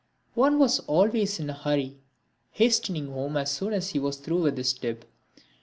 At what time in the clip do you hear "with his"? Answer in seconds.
4.41-4.73